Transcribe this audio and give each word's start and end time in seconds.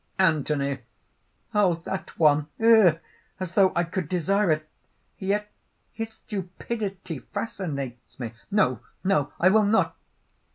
ANTHONY. 0.17 0.79
"Oh, 1.53 1.75
that 1.85 2.17
one! 2.17 2.47
Ugh! 2.59 2.97
As 3.39 3.53
though 3.53 3.71
I 3.75 3.83
could 3.83 4.09
desire 4.09 4.49
it? 4.49 4.67
Yet 5.19 5.51
his 5.93 6.13
stupidity 6.13 7.19
fascinates 7.19 8.19
me! 8.19 8.33
No, 8.49 8.79
no! 9.03 9.31
I 9.39 9.49
will 9.49 9.61
not!" 9.61 9.95